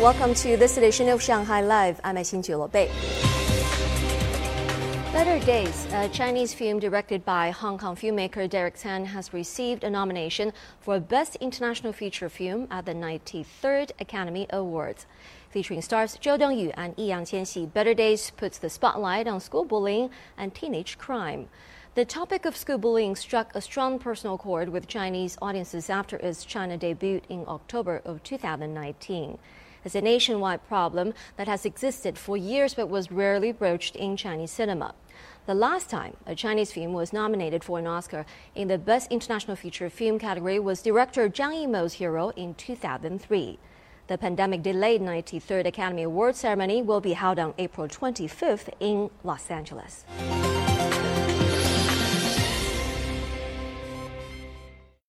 Welcome 0.00 0.32
to 0.36 0.56
this 0.56 0.78
edition 0.78 1.10
of 1.10 1.22
Shanghai 1.22 1.60
Live. 1.60 2.00
I'm 2.02 2.16
Xin 2.16 2.72
Bei. 2.72 2.88
Better 5.12 5.44
Days, 5.44 5.86
a 5.92 6.08
Chinese 6.08 6.54
film 6.54 6.78
directed 6.78 7.22
by 7.22 7.50
Hong 7.50 7.76
Kong 7.76 7.96
filmmaker 7.96 8.48
Derek 8.48 8.76
Tsang, 8.76 9.04
has 9.04 9.34
received 9.34 9.84
a 9.84 9.90
nomination 9.90 10.54
for 10.80 10.98
Best 11.00 11.36
International 11.36 11.92
Feature 11.92 12.30
Film 12.30 12.66
at 12.70 12.86
the 12.86 12.94
93rd 12.94 13.90
Academy 14.00 14.46
Awards. 14.48 15.04
Featuring 15.50 15.82
stars 15.82 16.16
Zhou 16.16 16.38
Dongyu 16.38 16.72
and 16.78 16.94
Yi 16.96 17.10
Qianxi, 17.10 17.70
Better 17.70 17.92
Days 17.92 18.30
puts 18.30 18.56
the 18.56 18.70
spotlight 18.70 19.28
on 19.28 19.38
school 19.38 19.66
bullying 19.66 20.08
and 20.38 20.54
teenage 20.54 20.96
crime. 20.96 21.50
The 21.94 22.06
topic 22.06 22.46
of 22.46 22.56
school 22.56 22.78
bullying 22.78 23.16
struck 23.16 23.54
a 23.54 23.60
strong 23.60 23.98
personal 23.98 24.38
chord 24.38 24.70
with 24.70 24.88
Chinese 24.88 25.36
audiences 25.42 25.90
after 25.90 26.16
its 26.16 26.46
China 26.46 26.78
debut 26.78 27.20
in 27.28 27.44
October 27.46 28.00
of 28.06 28.22
2019. 28.22 29.36
It's 29.84 29.94
a 29.94 30.00
nationwide 30.00 30.66
problem 30.68 31.14
that 31.36 31.48
has 31.48 31.64
existed 31.64 32.18
for 32.18 32.36
years 32.36 32.74
but 32.74 32.88
was 32.88 33.10
rarely 33.10 33.52
broached 33.52 33.96
in 33.96 34.16
Chinese 34.16 34.50
cinema. 34.50 34.94
The 35.46 35.54
last 35.54 35.88
time 35.88 36.16
a 36.26 36.34
Chinese 36.34 36.72
film 36.72 36.92
was 36.92 37.12
nominated 37.12 37.64
for 37.64 37.78
an 37.78 37.86
Oscar 37.86 38.26
in 38.54 38.68
the 38.68 38.78
Best 38.78 39.10
International 39.10 39.56
Feature 39.56 39.90
Film 39.90 40.18
category 40.18 40.58
was 40.58 40.82
director 40.82 41.28
Zhang 41.28 41.66
Yimou's 41.66 41.94
Hero 41.94 42.28
in 42.30 42.54
2003. 42.54 43.58
The 44.06 44.18
pandemic 44.18 44.62
delayed 44.62 45.00
93rd 45.00 45.66
Academy 45.66 46.02
Awards 46.02 46.38
ceremony 46.40 46.82
will 46.82 47.00
be 47.00 47.14
held 47.14 47.38
on 47.38 47.54
April 47.58 47.88
25th 47.88 48.68
in 48.80 49.08
Los 49.24 49.50
Angeles. 49.50 50.04